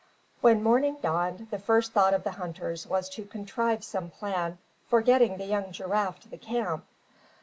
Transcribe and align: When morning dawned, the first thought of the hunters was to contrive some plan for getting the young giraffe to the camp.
When 0.41 0.63
morning 0.63 0.97
dawned, 0.99 1.49
the 1.51 1.59
first 1.59 1.91
thought 1.93 2.15
of 2.15 2.23
the 2.23 2.31
hunters 2.31 2.87
was 2.87 3.07
to 3.09 3.23
contrive 3.23 3.83
some 3.83 4.09
plan 4.09 4.57
for 4.89 4.99
getting 5.03 5.37
the 5.37 5.45
young 5.45 5.71
giraffe 5.71 6.19
to 6.21 6.27
the 6.27 6.39
camp. 6.39 6.85